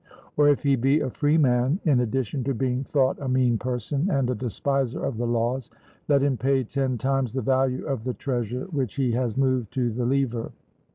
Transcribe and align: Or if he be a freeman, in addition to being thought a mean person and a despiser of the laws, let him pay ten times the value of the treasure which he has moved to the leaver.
Or 0.35 0.49
if 0.49 0.63
he 0.63 0.75
be 0.75 0.99
a 1.01 1.11
freeman, 1.11 1.79
in 1.85 1.99
addition 1.99 2.43
to 2.45 2.55
being 2.55 2.83
thought 2.83 3.19
a 3.19 3.27
mean 3.29 3.59
person 3.59 4.09
and 4.09 4.31
a 4.31 4.33
despiser 4.33 5.05
of 5.05 5.17
the 5.17 5.27
laws, 5.27 5.69
let 6.07 6.23
him 6.23 6.37
pay 6.37 6.63
ten 6.63 6.97
times 6.97 7.33
the 7.33 7.43
value 7.43 7.85
of 7.85 8.03
the 8.03 8.15
treasure 8.15 8.63
which 8.71 8.95
he 8.95 9.11
has 9.11 9.37
moved 9.37 9.71
to 9.75 9.91
the 9.91 10.07
leaver. 10.07 10.53